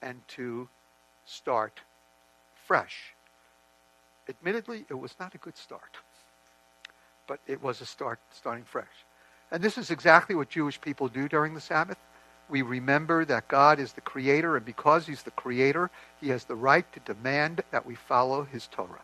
[0.00, 0.68] and to
[1.24, 1.80] start
[2.54, 3.14] fresh.
[4.28, 5.98] Admittedly, it was not a good start,
[7.26, 8.86] but it was a start starting fresh.
[9.50, 11.98] And this is exactly what Jewish people do during the Sabbath.
[12.52, 16.54] We remember that God is the creator, and because he's the creator, he has the
[16.54, 19.00] right to demand that we follow his Torah.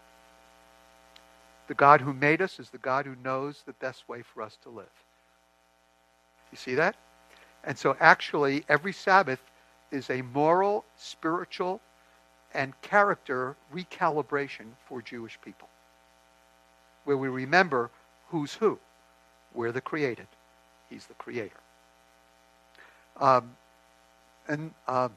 [1.67, 4.59] The God who made us is the God who knows the best way for us
[4.65, 4.93] to live.
[6.53, 6.97] You see that?
[7.65, 9.41] And so actually, every Sabbath
[9.91, 11.81] is a moral, spiritual,
[12.53, 15.71] and character recalibration for Jewish people,
[17.05, 17.91] where we remember
[18.29, 18.79] who's who.
[19.55, 20.27] We're the created.
[20.91, 21.61] He's the creator.
[23.20, 23.57] Um,
[24.46, 25.12] and um,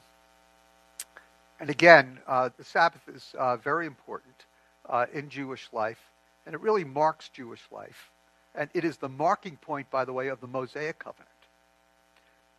[1.60, 4.46] and again, uh, the Sabbath is uh, very important
[4.88, 6.00] uh, in Jewish life,
[6.44, 8.10] and it really marks Jewish life.
[8.54, 11.28] And it is the marking point, by the way, of the Mosaic covenant.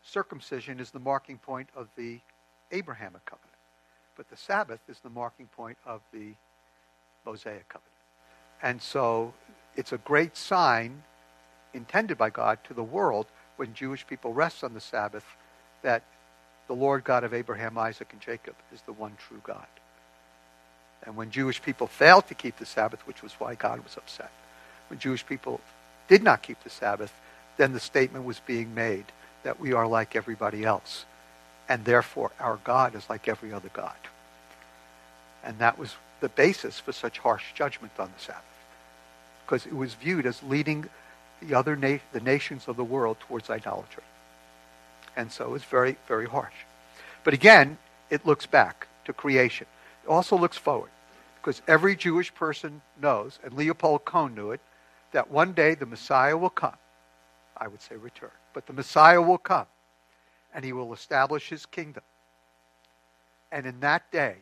[0.04, 2.20] Circumcision is the marking point of the
[2.72, 3.52] Abrahamic covenant.
[4.16, 6.34] But the Sabbath is the marking point of the
[7.26, 7.92] Mosaic covenant.
[8.62, 9.34] And so
[9.76, 11.04] it's a great sign
[11.74, 13.28] intended by God to the world
[13.58, 15.26] when Jewish people rest on the Sabbath
[15.82, 16.04] that
[16.68, 19.66] the Lord God of Abraham, Isaac, and Jacob is the one true God.
[21.06, 24.32] And when Jewish people failed to keep the Sabbath, which was why God was upset,
[24.90, 25.60] when Jewish people
[26.08, 27.14] did not keep the Sabbath,
[27.58, 29.06] then the statement was being made
[29.44, 31.06] that we are like everybody else.
[31.68, 33.96] And therefore, our God is like every other God.
[35.44, 38.44] And that was the basis for such harsh judgment on the Sabbath.
[39.46, 40.90] Because it was viewed as leading
[41.48, 44.04] the other na- the nations of the world towards idolatry.
[45.16, 46.54] And so it's very, very harsh.
[47.24, 47.78] But again,
[48.10, 49.68] it looks back to creation.
[50.04, 50.90] It also looks forward.
[51.42, 54.62] Because every Jewish person knows, and Leopold Cohn knew it,
[55.12, 56.78] that one day the Messiah will come.
[57.58, 58.32] I would say return.
[58.54, 59.68] But the Messiah will come,
[60.54, 62.04] and he will establish his kingdom.
[63.52, 64.38] And in that day,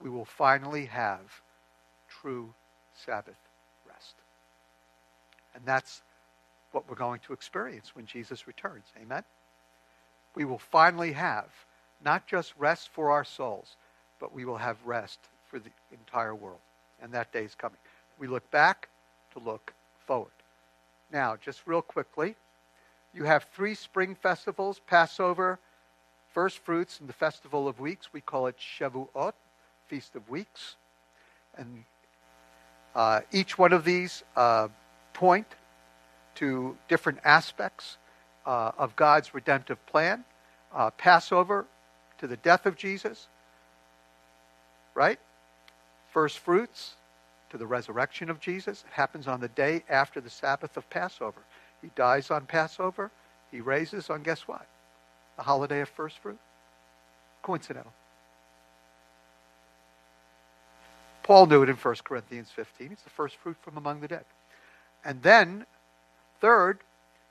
[0.00, 1.20] we will finally have
[2.08, 2.52] true
[3.04, 3.38] Sabbath
[3.88, 4.14] rest.
[5.54, 6.02] And that's
[6.76, 8.84] what we're going to experience when Jesus returns.
[9.02, 9.22] Amen?
[10.34, 11.46] We will finally have
[12.04, 13.76] not just rest for our souls,
[14.20, 16.58] but we will have rest for the entire world.
[17.02, 17.78] And that day is coming.
[18.18, 18.90] We look back
[19.32, 19.72] to look
[20.06, 20.32] forward.
[21.10, 22.36] Now, just real quickly,
[23.14, 25.58] you have three spring festivals Passover,
[26.34, 28.12] First Fruits, and the Festival of Weeks.
[28.12, 29.32] We call it Shavuot,
[29.86, 30.76] Feast of Weeks.
[31.56, 31.84] And
[32.94, 34.68] uh, each one of these uh,
[35.14, 35.46] point
[36.36, 37.98] to different aspects
[38.46, 40.24] uh, of God's redemptive plan.
[40.74, 41.66] Uh, Passover
[42.18, 43.28] to the death of Jesus,
[44.94, 45.18] right?
[46.12, 46.94] First fruits
[47.50, 48.84] to the resurrection of Jesus.
[48.86, 51.40] It happens on the day after the Sabbath of Passover.
[51.82, 53.10] He dies on Passover.
[53.50, 54.66] He raises on guess what?
[55.36, 56.38] The holiday of first fruit.
[57.42, 57.92] Coincidental.
[61.22, 62.92] Paul knew it in 1 Corinthians 15.
[62.92, 64.24] It's the first fruit from among the dead.
[65.04, 65.66] And then,
[66.40, 66.80] third,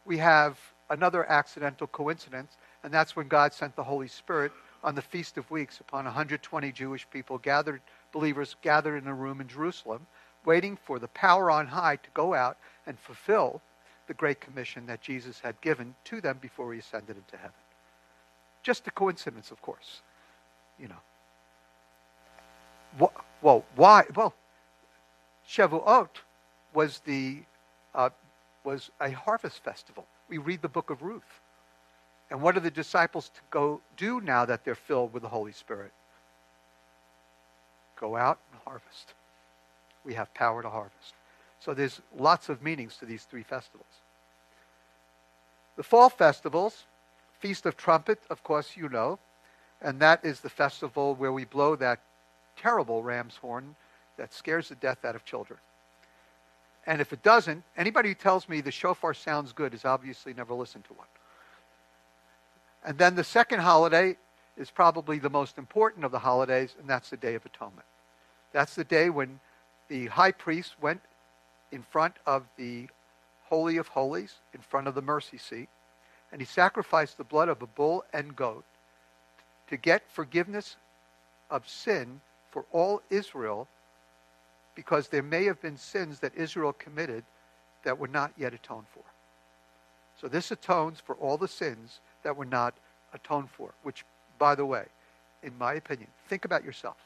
[0.06, 0.58] we have
[0.90, 4.52] another accidental coincidence, and that's when God sent the Holy Spirit
[4.84, 9.42] on the Feast of Weeks upon 120 Jewish people gathered, believers gathered in a room
[9.42, 10.06] in Jerusalem,
[10.46, 13.62] waiting for the power on high to go out and fulfill
[14.08, 17.56] the Great Commission that Jesus had given to them before he ascended into heaven.
[18.62, 20.02] Just a coincidence, of course.
[20.80, 20.96] You know.
[23.42, 24.06] Well, why?
[24.16, 24.34] Well,
[25.48, 26.10] Shavuot
[26.74, 27.40] was the
[27.94, 28.10] uh,
[28.66, 30.06] was a harvest festival.
[30.28, 31.42] We read the book of Ruth.
[32.30, 35.52] And what are the disciples to go do now that they're filled with the Holy
[35.52, 35.92] Spirit?
[38.00, 39.14] Go out and harvest.
[40.04, 41.14] We have power to harvest.
[41.60, 43.88] So there's lots of meanings to these three festivals.
[45.78, 46.86] The fall festivals,
[47.40, 49.20] Feast of Trumpet, of course, you know,
[49.82, 52.00] and that is the festival where we blow that
[52.56, 53.76] terrible ram's horn
[54.18, 55.60] that scares the death out of children.
[56.88, 60.54] And if it doesn't, anybody who tells me the shofar sounds good has obviously never
[60.54, 61.08] listened to one.
[62.84, 64.18] And then the second holiday
[64.56, 67.88] is probably the most important of the holidays, and that's the Day of Atonement.
[68.54, 69.40] That's the day when
[69.88, 71.02] the high priest went
[71.72, 72.88] in front of the
[73.46, 75.70] Holy of Holies, in front of the mercy seat,
[76.32, 78.66] and he sacrificed the blood of a bull and goat
[79.68, 80.78] to get forgiveness
[81.50, 83.68] of sin for all Israel
[84.76, 87.24] because there may have been sins that Israel committed
[87.84, 89.04] that were not yet atoned for.
[90.20, 92.74] So this atones for all the sins that were not
[93.14, 94.06] atoned for, which,
[94.38, 94.86] by the way,
[95.44, 96.98] in my opinion, think about yourself.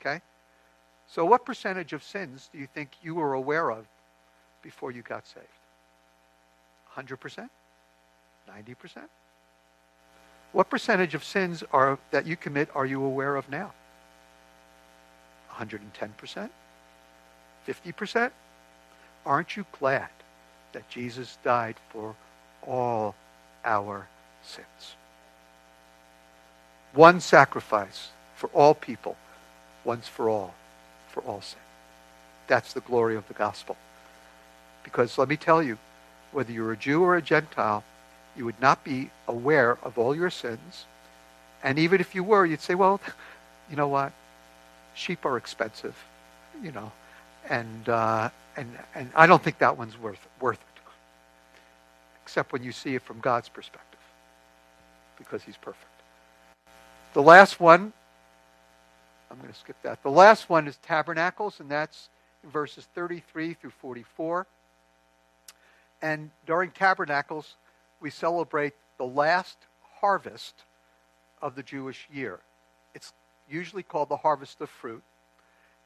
[0.00, 0.20] Okay?
[1.08, 3.86] So, what percentage of sins do you think you were aware of
[4.62, 5.46] before you got saved?
[6.94, 7.48] 100%?
[8.48, 8.98] 90%?
[10.52, 13.72] What percentage of sins are that you commit are you aware of now?
[15.52, 16.50] 110%?
[17.68, 18.30] 50%?
[19.26, 20.08] Aren't you glad
[20.72, 22.14] that Jesus died for
[22.66, 23.14] all
[23.64, 24.08] our
[24.42, 24.94] sins?
[26.94, 29.16] One sacrifice for all people,
[29.84, 30.54] once for all,
[31.12, 31.58] for all sin.
[32.46, 33.76] That's the glory of the gospel.
[34.82, 35.76] Because let me tell you,
[36.32, 37.84] whether you're a Jew or a Gentile,
[38.36, 40.86] you would not be aware of all your sins.
[41.62, 43.00] And even if you were, you'd say, well,
[43.70, 44.12] you know what?
[44.94, 45.96] Sheep are expensive,
[46.62, 46.92] you know,
[47.48, 50.82] and, uh, and, and I don't think that one's worth, worth it.
[52.22, 54.00] Except when you see it from God's perspective,
[55.16, 55.86] because he's perfect.
[57.14, 57.92] The last one,
[59.30, 60.02] I'm going to skip that.
[60.02, 62.10] The last one is tabernacles, and that's
[62.44, 64.46] in verses 33 through 44.
[66.02, 67.56] And during tabernacles,
[68.00, 69.56] we celebrate the last
[70.00, 70.54] harvest
[71.40, 72.40] of the Jewish year.
[72.94, 73.12] It's
[73.50, 75.02] usually called the harvest of fruit.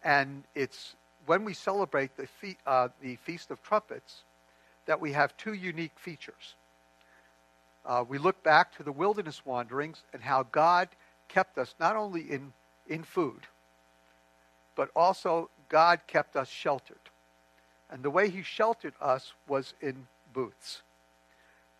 [0.04, 0.96] And it's
[1.26, 4.24] when we celebrate the, fe- uh, the Feast of Trumpets
[4.86, 6.54] that we have two unique features.
[7.86, 10.88] uh, we look back to the wilderness wanderings and how God
[11.28, 12.52] kept us not only in,
[12.88, 13.46] in food,
[14.76, 16.98] but also God kept us sheltered.
[17.90, 20.82] And the way He sheltered us was in booths.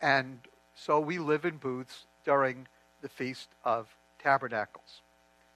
[0.03, 0.41] And
[0.75, 2.69] so we live in booths during
[3.03, 3.89] the Feast of
[4.23, 5.03] Tabernacles.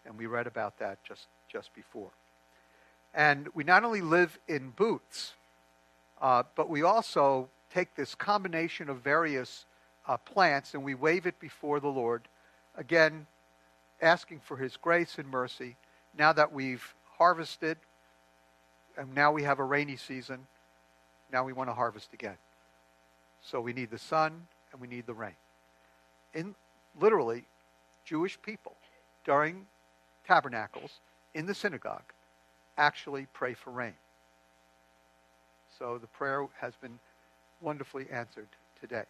[0.07, 2.11] And we read about that just, just before.
[3.16, 5.33] And we not only live in booths,
[6.20, 9.64] uh, but we also take this combination of various
[10.07, 12.29] uh, plants and we wave it before the Lord,
[12.76, 13.26] again,
[14.02, 15.76] asking for His grace and mercy.
[16.16, 17.79] Now that we've harvested,
[18.98, 20.46] and now we have a rainy season,
[21.33, 22.37] now we want to harvest again.
[23.40, 25.37] So we need the sun and we need the rain.
[26.35, 26.55] In
[27.00, 27.44] literally,
[28.05, 28.76] Jewish people
[29.24, 29.66] during
[30.26, 31.00] tabernacles
[31.35, 32.12] in the synagogue
[32.76, 33.94] actually pray for rain.
[35.78, 36.98] So the prayer has been
[37.60, 38.48] wonderfully answered
[38.80, 39.04] today.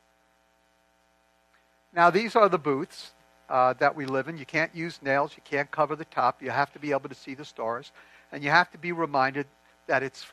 [1.93, 3.13] Now, these are the booths
[3.49, 4.37] uh, that we live in.
[4.37, 6.43] You can't use nails, you can't cover the top.
[6.43, 7.93] You have to be able to see the stars,
[8.33, 9.47] and you have to be reminded
[9.87, 10.27] that it's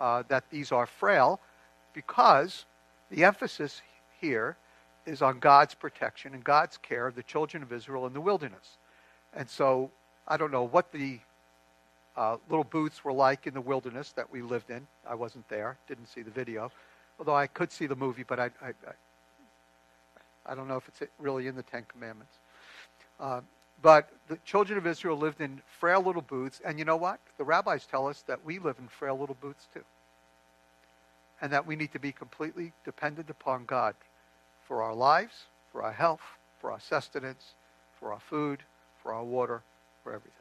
[0.00, 1.40] uh, that these are frail,
[1.92, 2.66] because
[3.10, 3.82] the emphasis
[4.20, 4.56] here
[5.06, 8.78] is on God's protection and God's care of the children of Israel in the wilderness.
[9.34, 9.90] And so,
[10.26, 11.18] I don't know what the
[12.18, 14.84] uh, little booths were like in the wilderness that we lived in.
[15.08, 16.72] I wasn't there, didn't see the video,
[17.18, 18.72] although I could see the movie, but I, I,
[20.44, 22.34] I don't know if it's really in the Ten Commandments.
[23.20, 23.40] Uh,
[23.80, 27.20] but the children of Israel lived in frail little booths, and you know what?
[27.38, 29.84] The rabbis tell us that we live in frail little booths too.
[31.40, 33.94] And that we need to be completely dependent upon God
[34.66, 36.22] for our lives, for our health,
[36.60, 37.54] for our sustenance,
[38.00, 38.58] for our food,
[39.00, 39.62] for our water,
[40.02, 40.37] for everything.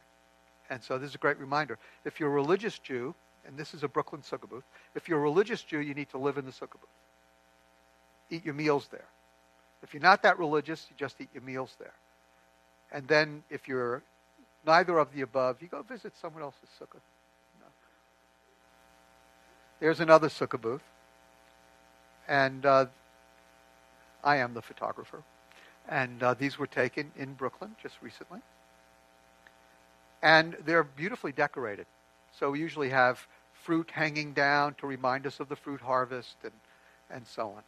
[0.70, 1.78] And so this is a great reminder.
[2.06, 5.22] If you're a religious Jew, and this is a Brooklyn sukkah booth, if you're a
[5.22, 6.90] religious Jew, you need to live in the sukkah booth.
[8.30, 9.06] Eat your meals there.
[9.84, 11.94] If you're not that religious, you just eat your meals there.
[12.92, 14.04] And then if you're
[14.66, 17.00] neither of the above, you go visit someone else's sukkah.
[17.60, 17.68] No.
[19.80, 20.84] There's another sukkah booth.
[22.28, 22.88] And uh,
[24.24, 25.24] I am the photographer.
[25.88, 28.40] And uh, these were taken in Brooklyn just recently.
[30.28, 31.86] And they're beautifully decorated.
[32.38, 36.52] So we usually have fruit hanging down to remind us of the fruit harvest and,
[37.10, 37.64] and so on.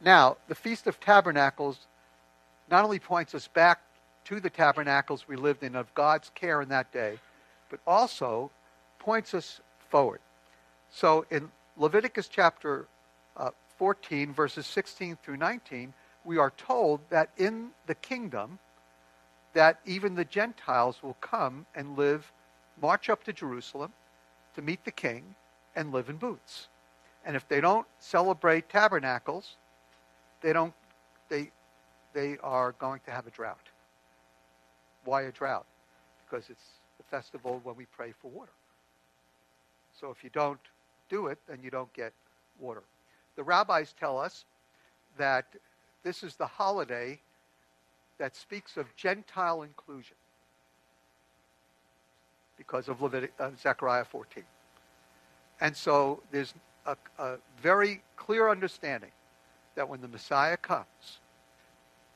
[0.00, 1.88] Now, the Feast of Tabernacles
[2.70, 3.80] not only points us back
[4.26, 7.18] to the tabernacles we lived in of God's care in that day,
[7.68, 8.52] but also
[9.00, 10.20] points us forward.
[10.88, 12.86] So in Leviticus chapter
[13.36, 15.92] uh, 14, verses 16 through 19,
[16.24, 18.60] we are told that in the kingdom,
[19.56, 22.30] that even the Gentiles will come and live,
[22.82, 23.90] march up to Jerusalem
[24.54, 25.34] to meet the king
[25.74, 26.68] and live in booths.
[27.24, 29.56] And if they don't celebrate tabernacles,
[30.42, 30.74] they don't
[31.30, 31.50] they
[32.12, 33.70] they are going to have a drought.
[35.06, 35.64] Why a drought?
[36.28, 38.52] Because it's the festival when we pray for water.
[39.98, 40.60] So if you don't
[41.08, 42.12] do it, then you don't get
[42.60, 42.82] water.
[43.36, 44.44] The rabbis tell us
[45.16, 45.46] that
[46.02, 47.18] this is the holiday
[48.18, 50.16] that speaks of Gentile inclusion
[52.56, 54.42] because of uh, Zechariah 14.
[55.60, 56.54] And so there's
[56.86, 59.10] a, a very clear understanding
[59.74, 61.20] that when the Messiah comes,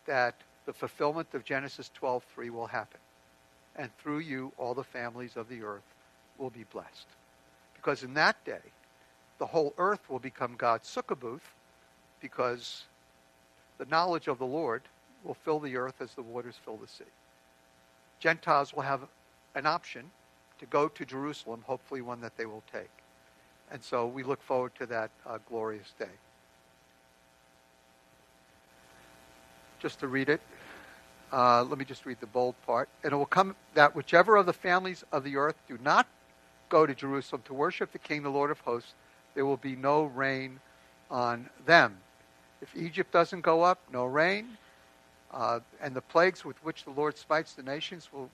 [0.06, 0.34] that
[0.66, 3.00] the fulfillment of Genesis 12:3 will happen.
[3.76, 5.94] And through you all the families of the earth
[6.38, 7.06] will be blessed.
[7.74, 8.60] Because in that day,
[9.38, 11.54] the whole earth will become God's sukkah booth
[12.20, 12.84] because
[13.78, 14.82] the knowledge of the Lord
[15.24, 17.04] will fill the earth as the waters fill the sea.
[18.18, 19.02] Gentiles will have
[19.54, 20.11] an option
[20.59, 22.90] to go to Jerusalem, hopefully one that they will take.
[23.70, 26.11] And so we look forward to that uh, glorious day.
[29.80, 30.40] just to read it.
[31.33, 32.88] Uh, let me just read the bold part.
[33.02, 36.06] And it will come that whichever of the families of the earth do not
[36.68, 38.94] go to Jerusalem to worship the King, the Lord of hosts,
[39.35, 40.60] there will be no rain
[41.10, 41.96] on them.
[42.60, 44.58] If Egypt doesn't go up, no rain.
[45.33, 48.28] Uh, and the plagues with which the Lord smites the nations will,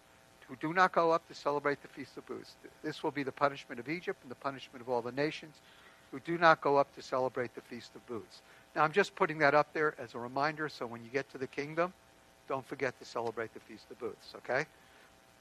[0.49, 2.55] who do not go up to celebrate the Feast of Booths.
[2.83, 5.57] This will be the punishment of Egypt and the punishment of all the nations
[6.11, 8.43] who do not go up to celebrate the Feast of Booths.
[8.75, 11.39] Now, I'm just putting that up there as a reminder so when you get to
[11.39, 11.93] the kingdom,
[12.49, 14.67] don't forget to celebrate the Feast of Booths, okay?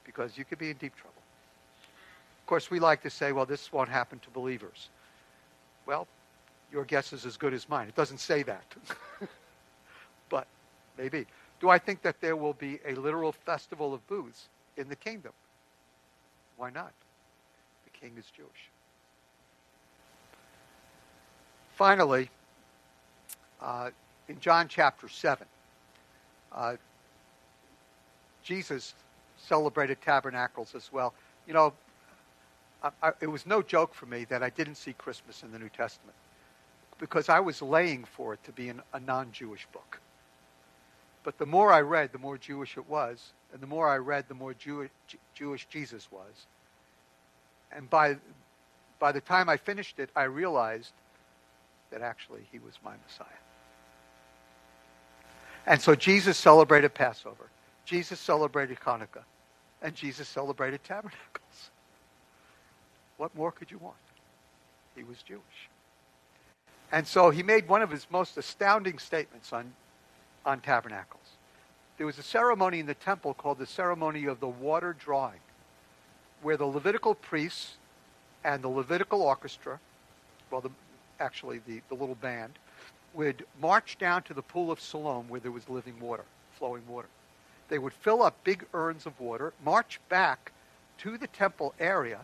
[0.04, 1.22] Because you could be in deep trouble.
[2.40, 4.88] Of course, we like to say, well, this won't happen to believers.
[5.84, 6.06] Well,
[6.72, 7.88] your guess is as good as mine.
[7.88, 8.64] It doesn't say that.
[10.28, 10.46] but
[10.98, 11.26] maybe.
[11.60, 15.32] Do I think that there will be a literal festival of booths in the kingdom?
[16.56, 16.92] Why not?
[17.84, 18.70] The king is Jewish.
[21.74, 22.30] Finally,
[23.60, 23.90] uh,
[24.28, 25.46] in John chapter 7,
[26.52, 26.76] uh,
[28.42, 28.94] Jesus
[29.36, 31.14] celebrated tabernacles as well.
[31.46, 31.72] You know,
[32.82, 35.58] I, I, it was no joke for me that I didn't see Christmas in the
[35.58, 36.16] New Testament
[36.98, 40.00] because I was laying for it to be an, a non Jewish book.
[41.26, 43.32] But the more I read, the more Jewish it was.
[43.52, 44.88] And the more I read, the more Jew,
[45.34, 46.46] Jewish Jesus was.
[47.72, 48.18] And by,
[49.00, 50.92] by the time I finished it, I realized
[51.90, 53.26] that actually he was my Messiah.
[55.66, 57.50] And so Jesus celebrated Passover.
[57.84, 59.24] Jesus celebrated Hanukkah.
[59.82, 61.70] And Jesus celebrated tabernacles.
[63.16, 63.96] What more could you want?
[64.94, 65.42] He was Jewish.
[66.92, 69.72] And so he made one of his most astounding statements on,
[70.46, 71.22] on tabernacles.
[71.98, 75.40] There was a ceremony in the temple called the ceremony of the water drawing,
[76.40, 77.76] where the Levitical priests
[78.44, 79.80] and the Levitical orchestra,
[80.50, 80.70] well, the,
[81.18, 82.52] actually the, the little band,
[83.12, 86.24] would march down to the pool of Siloam where there was living water,
[86.58, 87.08] flowing water.
[87.68, 90.52] They would fill up big urns of water, march back
[90.98, 92.20] to the temple area,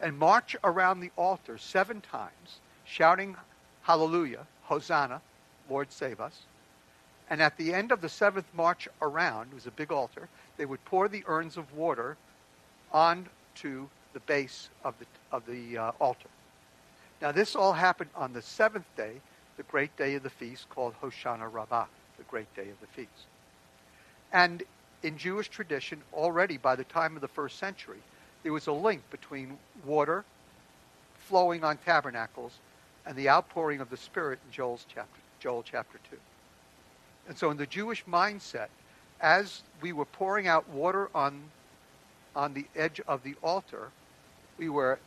[0.00, 3.36] and march around the altar seven times, shouting
[3.82, 5.20] Hallelujah, Hosanna,
[5.68, 6.42] Lord save us.
[7.32, 10.28] And at the end of the seventh march around, it was a big altar,
[10.58, 12.18] they would pour the urns of water
[12.92, 16.28] onto the base of the, of the uh, altar.
[17.22, 19.14] Now, this all happened on the seventh day,
[19.56, 21.86] the great day of the feast called Hoshana Rabbah,
[22.18, 23.24] the great day of the feast.
[24.30, 24.62] And
[25.02, 28.02] in Jewish tradition, already by the time of the first century,
[28.42, 29.56] there was a link between
[29.86, 30.26] water
[31.16, 32.52] flowing on tabernacles
[33.06, 36.18] and the outpouring of the Spirit in Joel's chapter, Joel chapter 2.
[37.28, 38.68] And so in the Jewish mindset,
[39.20, 41.42] as we were pouring out water on,
[42.34, 43.90] on the edge of the altar,
[44.58, 44.98] we were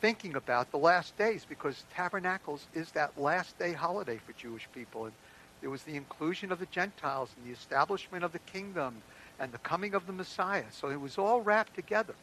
[0.00, 5.06] thinking about the last days because tabernacles is that last day holiday for Jewish people.
[5.06, 5.14] And
[5.60, 8.96] there was the inclusion of the Gentiles and the establishment of the kingdom
[9.38, 10.64] and the coming of the Messiah.
[10.70, 12.14] So it was all wrapped together.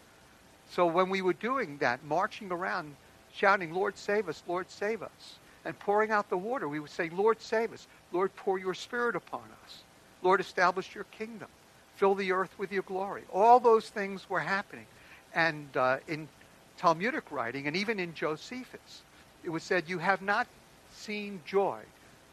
[0.70, 2.96] So when we were doing that, marching around
[3.34, 7.10] shouting, Lord, save us, Lord, save us, and pouring out the water, we would say,
[7.10, 7.88] Lord, save us.
[8.12, 9.84] Lord, pour your spirit upon us.
[10.22, 11.48] Lord, establish your kingdom.
[11.96, 13.24] Fill the earth with your glory.
[13.34, 14.86] All those things were happening.
[15.34, 16.28] And uh, in
[16.78, 19.02] Talmudic writing, and even in Josephus,
[19.44, 20.48] it was said, You have not
[20.92, 21.80] seen joy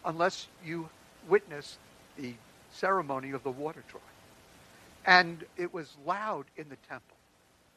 [0.05, 0.89] unless you
[1.29, 1.79] witness
[2.16, 2.35] the
[2.72, 4.05] ceremony of the water drawing.
[5.07, 7.16] And it was loud in the temple.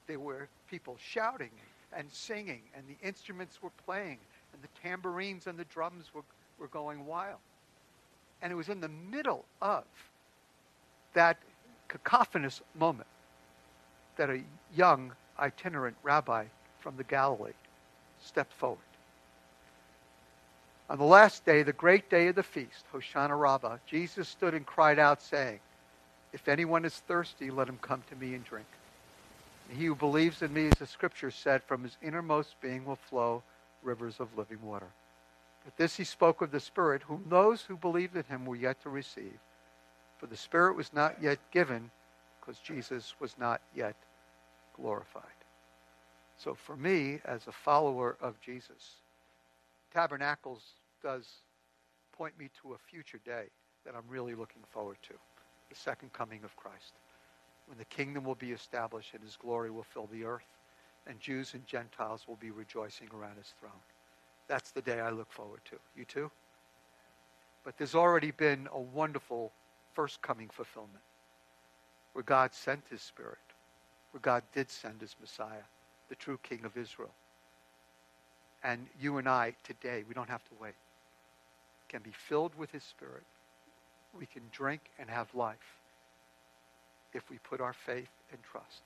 [0.07, 1.51] There were people shouting
[1.93, 4.17] and singing, and the instruments were playing,
[4.53, 6.23] and the tambourines and the drums were,
[6.59, 7.39] were going wild.
[8.41, 9.83] And it was in the middle of
[11.13, 11.37] that
[11.87, 13.07] cacophonous moment
[14.17, 14.41] that a
[14.75, 16.45] young itinerant rabbi
[16.79, 17.53] from the Galilee
[18.23, 18.79] stepped forward.
[20.89, 24.65] On the last day, the great day of the feast, Hoshana Rabbah, Jesus stood and
[24.65, 25.59] cried out, saying,
[26.33, 28.67] If anyone is thirsty, let him come to me and drink.
[29.69, 33.41] He who believes in me, as the scripture said, from his innermost being will flow
[33.83, 34.87] rivers of living water.
[35.63, 38.81] But this he spoke of the Spirit, whom those who believed in him were yet
[38.81, 39.39] to receive.
[40.17, 41.91] For the Spirit was not yet given,
[42.39, 43.95] because Jesus was not yet
[44.75, 45.23] glorified.
[46.37, 48.95] So for me, as a follower of Jesus,
[49.93, 50.63] Tabernacles
[51.03, 51.27] does
[52.17, 53.45] point me to a future day
[53.85, 55.13] that I'm really looking forward to
[55.69, 56.93] the second coming of Christ
[57.67, 60.57] when the kingdom will be established and his glory will fill the earth,
[61.07, 63.71] and Jews and Gentiles will be rejoicing around his throne.
[64.51, 65.77] That's the day I look forward to.
[65.95, 66.29] You too?
[67.63, 69.53] But there's already been a wonderful
[69.93, 71.05] first coming fulfillment
[72.11, 73.37] where God sent his Spirit,
[74.11, 75.63] where God did send his Messiah,
[76.09, 77.13] the true King of Israel.
[78.61, 80.75] And you and I today, we don't have to wait,
[81.87, 83.23] can be filled with his Spirit.
[84.19, 85.79] We can drink and have life
[87.13, 88.81] if we put our faith and trust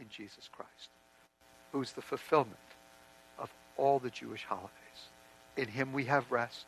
[0.00, 0.90] in Jesus Christ,
[1.72, 2.56] who's the fulfillment
[3.36, 4.81] of all the Jewish holidays.
[5.56, 6.66] In him we have rest.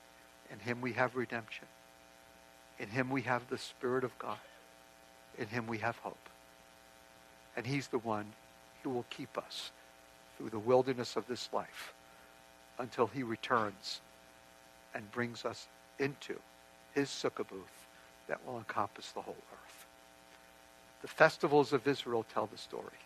[0.53, 1.67] In him we have redemption.
[2.79, 4.39] In him we have the Spirit of God.
[5.39, 6.29] In him we have hope.
[7.57, 8.33] And he's the one
[8.83, 9.71] who will keep us
[10.37, 11.95] through the wilderness of this life
[12.79, 14.01] until he returns
[14.95, 15.69] and brings us
[15.99, 16.39] into
[16.95, 17.87] his sukkah booth
[18.29, 19.87] that will encompass the whole earth.
[21.03, 22.99] The festivals of Israel tell the story,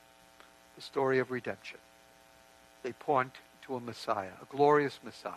[0.76, 1.78] the story of redemption.
[2.82, 5.32] They point to a Messiah, a glorious Messiah,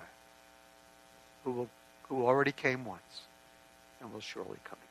[1.43, 1.69] who, will,
[2.09, 3.21] who already came once
[4.01, 4.90] and will surely come again.